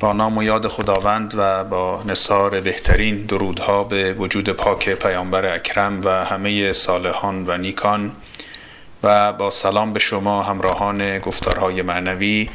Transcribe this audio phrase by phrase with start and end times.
[0.00, 6.00] با نام و یاد خداوند و با نصار بهترین درودها به وجود پاک پیامبر اکرم
[6.04, 8.12] و همه صالحان و نیکان
[9.02, 12.48] و با سلام به شما همراهان گفتارهای معنوی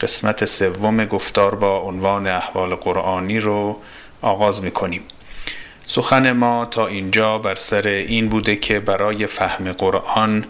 [0.00, 3.76] قسمت سوم گفتار با عنوان احوال قرآنی رو
[4.22, 5.02] آغاز می کنیم
[5.86, 10.44] سخن ما تا اینجا بر سر این بوده که برای فهم قرآن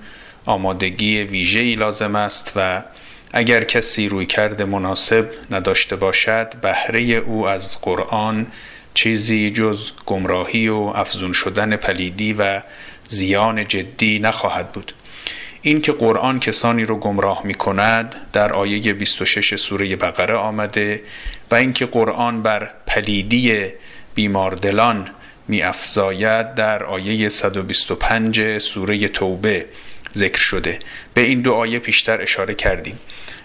[0.47, 2.83] آمادگی ویژه‌ای لازم است و
[3.33, 8.47] اگر کسی روی کرد مناسب نداشته باشد بهره او از قرآن
[8.95, 12.61] چیزی جز گمراهی و افزون شدن پلیدی و
[13.09, 14.93] زیان جدی نخواهد بود.
[15.63, 21.03] این که قرآن کسانی رو گمراه می کند در آیه 26 سوره بقره آمده
[21.51, 23.67] و اینکه قرآن بر پلیدی
[24.15, 25.09] بیماردلان
[25.49, 29.67] می افزاید در آیه 125 سوره توبه.
[30.17, 30.79] ذکر شده.
[31.15, 32.99] به این دو آیه پیشتر اشاره کردیم.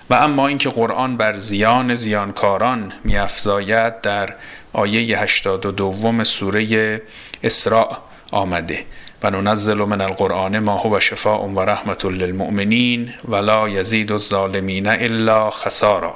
[0.10, 4.34] و اما اینکه قرآن بر زیان زیانکاران میافزاید در
[4.74, 7.02] آیه 82 سوره
[7.44, 7.98] اسراء
[8.32, 8.86] آمده.
[9.24, 16.16] و ننزل من القرآن ما هو شفاء و رحمت للمؤمنین ولا یزید الظالمین الا خسارا.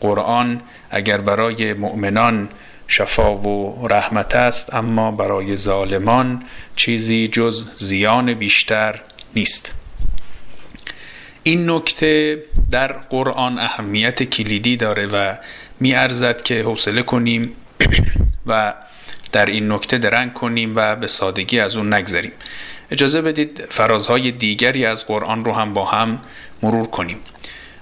[0.00, 2.48] قرآن اگر برای مؤمنان
[2.88, 6.42] شفا و رحمت است اما برای ظالمان
[6.76, 9.00] چیزی جز زیان بیشتر
[9.36, 9.72] نیست.
[11.42, 15.34] این نکته در قرآن اهمیت کلیدی داره و
[15.80, 17.52] می ارزد که حوصله کنیم
[18.46, 18.74] و
[19.32, 22.32] در این نکته درنگ کنیم و به سادگی از اون نگذریم.
[22.90, 26.20] اجازه بدید فرازهای دیگری از قرآن رو هم با هم
[26.62, 27.16] مرور کنیم.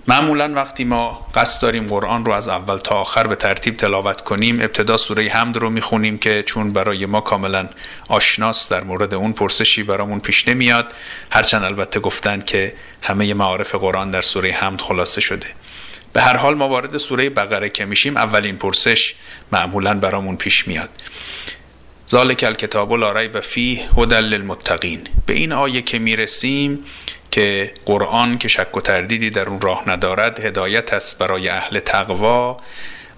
[0.08, 4.60] معمولا وقتی ما قصد داریم قرآن رو از اول تا آخر به ترتیب تلاوت کنیم
[4.60, 7.68] ابتدا سوره حمد رو می‌خونیم که چون برای ما کاملا
[8.08, 10.94] آشناست در مورد اون پرسشی برامون پیش نمیاد
[11.30, 15.46] هرچند البته گفتن که همه معارف قرآن در سوره حمد خلاصه شده.
[16.12, 19.14] به هر حال ما وارد سوره بقره که میشیم اولین پرسش
[19.52, 20.90] معمولا برامون پیش میاد.
[22.12, 25.00] ذالک الکتاب لا ریب فیه هدى للمتقین.
[25.26, 26.78] به این آیه که می‌رسیم
[27.30, 32.56] که قرآن که شک و تردیدی در اون راه ندارد هدایت است برای اهل تقوا.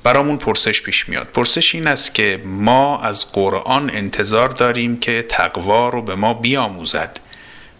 [0.02, 1.26] برامون پرسش پیش میاد.
[1.26, 7.20] پرسش این است که ما از قرآن انتظار داریم که تقوا رو به ما بیاموزد.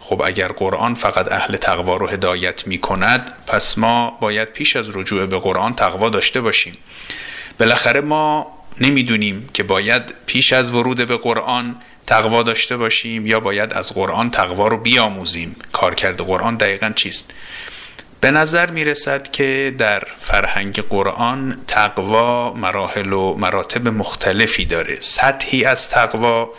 [0.00, 4.96] خب اگر قرآن فقط اهل تقوا رو هدایت می کند پس ما باید پیش از
[4.96, 6.76] رجوع به قرآن تقوا داشته باشیم.
[7.58, 8.46] بالاخره ما
[8.80, 11.76] نمی‌دونیم که باید پیش از ورود به قرآن
[12.06, 15.56] تقوا داشته باشیم یا باید از قرآن تقوا رو بیاموزیم.
[15.72, 17.30] کارکرد قرآن دقیقا چیست؟
[18.20, 24.96] به نظر می رسد که در فرهنگ قرآن تقوا مراحل و مراتب مختلفی داره.
[25.00, 26.50] سطحی از تقوا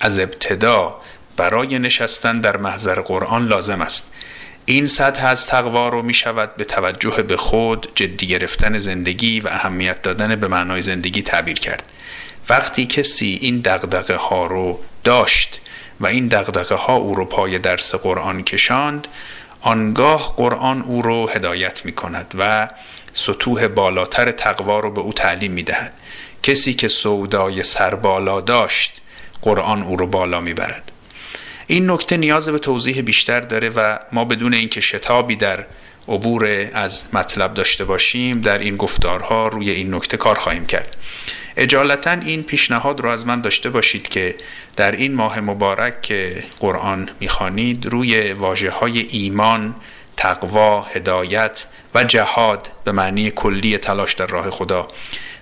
[0.00, 1.00] از ابتدا
[1.36, 4.12] برای نشستن در محضر قرآن لازم است.
[4.66, 9.48] این سطح از تقوا رو می شود به توجه به خود جدی گرفتن زندگی و
[9.48, 11.82] اهمیت دادن به معنای زندگی تعبیر کرد.
[12.48, 15.60] وقتی کسی این دقدقه ها رو داشت
[16.00, 19.08] و این دقدقه ها او رو پای درس قرآن کشاند
[19.60, 22.68] آنگاه قرآن او رو هدایت می کند و
[23.12, 25.92] سطوح بالاتر تقوا رو به او تعلیم می دهد
[26.42, 29.00] کسی که سودای سربالا داشت
[29.42, 30.92] قرآن او رو بالا می برد
[31.66, 35.64] این نکته نیاز به توضیح بیشتر داره و ما بدون اینکه شتابی در
[36.08, 40.96] عبور از مطلب داشته باشیم در این گفتارها روی این نکته کار خواهیم کرد.
[41.56, 44.34] اجالتا این پیشنهاد رو از من داشته باشید که
[44.76, 49.74] در این ماه مبارک که قرآن می‌خوانید روی واجه های ایمان،
[50.16, 51.64] تقوا، هدایت
[51.94, 54.88] و جهاد به معنی کلی تلاش در راه خدا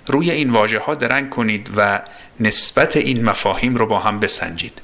[0.06, 2.00] روی این واژه ها درنگ کنید و
[2.40, 4.80] نسبت این مفاهیم رو با هم بسنجید.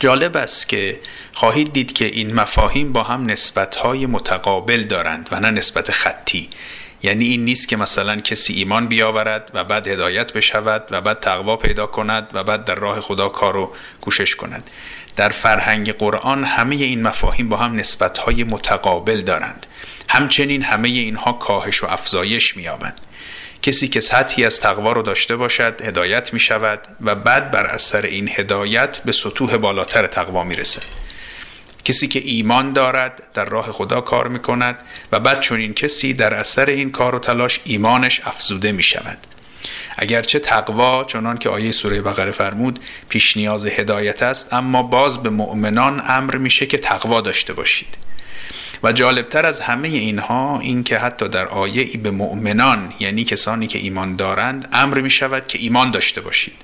[0.00, 1.00] جالب است که
[1.32, 6.48] خواهید دید که این مفاهیم با هم نسبتهای متقابل دارند و نه نسبت خطی.
[7.02, 11.56] یعنی این نیست که مثلا کسی ایمان بیاورد و بعد هدایت بشود و بعد تقوا
[11.56, 14.70] پیدا کند و بعد در راه خدا کارو کوشش کند.
[15.16, 19.66] در فرهنگ قرآن همه این مفاهیم با هم نسبتهای متقابل دارند.
[20.08, 23.00] همچنین همه اینها کاهش و افزایش مییابند.
[23.66, 28.06] کسی که سطحی از تقوا رو داشته باشد هدایت می شود و بعد بر اثر
[28.06, 30.82] این هدایت به سطوح بالاتر تقوا می رسد
[31.84, 34.78] کسی که ایمان دارد در راه خدا کار می کند
[35.12, 39.18] و بعد چون این کسی در اثر این کار و تلاش ایمانش افزوده می شود
[39.96, 45.30] اگرچه تقوا چنان که آیه سوره بقره فرمود پیش نیاز هدایت است اما باز به
[45.30, 47.96] مؤمنان امر میشه که تقوا داشته باشید.
[48.82, 53.66] و جالبتر از همه اینها این که حتی در آیه ای به مؤمنان یعنی کسانی
[53.66, 56.54] که ایمان دارند امر می شود که ایمان داشته باشید.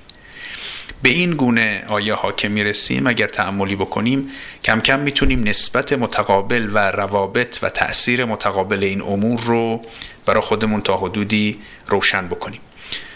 [1.01, 4.29] به این گونه آیه ها که می رسیم اگر تعملی بکنیم
[4.63, 9.81] کم کم می‌تونیم نسبت متقابل و روابط و تأثیر متقابل این امور رو
[10.25, 11.57] برای خودمون تا حدودی
[11.87, 12.59] روشن بکنیم.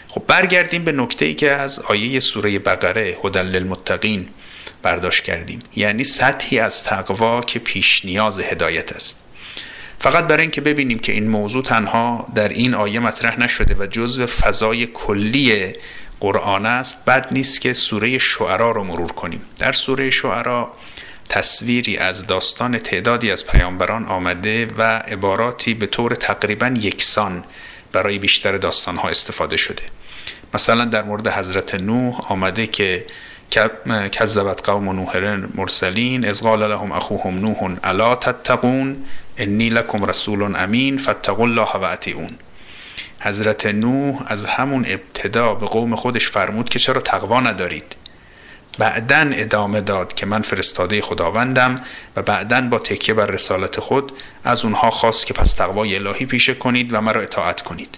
[0.07, 4.27] خب برگردیم به نکته ای که از آیه سوره بقره هدل للمتقین.
[4.83, 5.59] برداشت کردیم.
[5.75, 9.19] یعنی سطحی از تقوا که پیش نیاز هدایت است.
[9.99, 14.25] فقط برای اینکه ببینیم که این موضوع تنها در این آیه مطرح نشده و جزء
[14.25, 15.73] فضای کلی
[16.19, 19.41] قرآن است بد نیست که سوره شعرا رو مرور کنیم.
[19.57, 20.73] در سوره شعرا
[21.29, 27.43] تصویری از داستان تعدادی از پیامبران آمده و عباراتی به طور تقریبا یکسان
[27.91, 29.83] برای بیشتر داستانها استفاده شده.
[30.53, 33.05] مثلا در مورد حضرت نوح آمده که
[34.11, 35.17] کذبت قوم نوح
[35.55, 39.05] مرسلین از قال لهم اخوهم نوح الا تتقون؟
[39.37, 42.31] انی لکم رسول امین فاتقوا الله و اطیعون.
[43.19, 47.95] حضرت نوح از همون ابتدا به قوم خودش فرمود که چرا تقوا ندارید.
[48.77, 51.81] بعدا ادامه داد که من فرستاده خداوندم
[52.15, 54.11] و بعدا با تکیه بر رسالت خود
[54.43, 57.97] از اونها خواست که پس تقوای الهی پیشه کنید و مرا اطاعت کنید.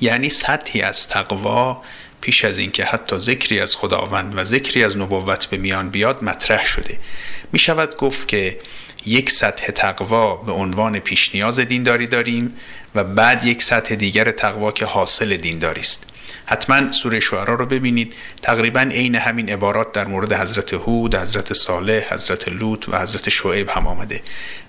[0.00, 1.82] یعنی سطحی از تقوا
[2.20, 6.64] پیش از اینکه حتی ذکری از خداوند و ذکری از نبوت به میان بیاد مطرح
[6.64, 6.98] شده.
[7.52, 8.58] می شود گفت که
[9.06, 12.56] یک سطح تقوا به عنوان پیش نیاز دینداری داریم
[12.94, 16.04] و بعد یک سطح دیگر تقوا که حاصل دینداری است.
[16.46, 18.14] حتما سوره شعرا رو ببینید.
[18.42, 23.68] تقریبا عین همین عبارات در مورد حضرت هود، حضرت صالح، حضرت لوط و حضرت شعیب
[23.68, 24.20] هم آمده.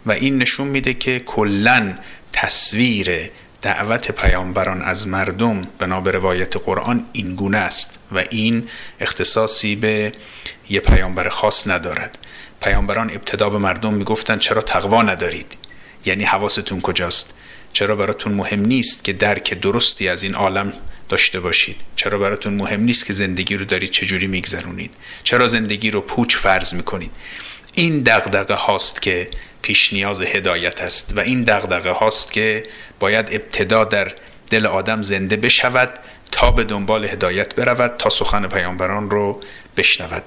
[0.05, 1.93] و این نشون میده که کلا
[2.31, 3.29] تصویر
[3.61, 8.67] دعوت پیامبران از مردم بنا به روایت قرآن این گونه است و این
[8.99, 10.11] اختصاصی به
[10.69, 12.17] یه پیامبر خاص ندارد.
[12.61, 15.57] پیامبران ابتدا به مردم می‌گفتند چرا تقوا ندارید؟
[16.05, 17.33] یعنی حواستون کجاست؟
[17.73, 20.73] چرا براتون مهم نیست که درک درستی از این عالم
[21.09, 24.91] داشته باشید؟ چرا براتون مهم نیست که زندگی رو دارید چجوری میگذرونید؟
[25.23, 27.11] چرا زندگی رو پوچ فرض می‌کنید؟
[27.73, 29.27] این دغدغه هاست که
[29.61, 32.63] پیش نیاز هدایت است و این دغدغه هاست که
[32.99, 34.11] باید ابتدا در
[34.49, 35.99] دل آدم زنده بشود
[36.31, 39.41] تا به دنبال هدایت برود تا سخن پیامبران رو
[39.77, 40.23] بشنود.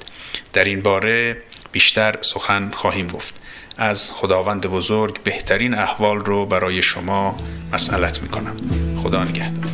[0.53, 1.37] در این باره
[1.73, 3.35] بیشتر سخن خواهیم گفت.
[3.79, 7.39] از خداوند بزرگ بهترین احوال رو برای شما
[7.73, 8.57] مسئلت می‌کنم.
[9.03, 9.72] خدا نگهدار.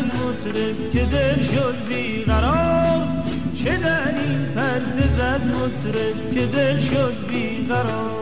[0.00, 3.06] مطرب که دل شد بیقرار.
[3.54, 8.21] چه این پرده زد مطرب که دل شد بیقرار؟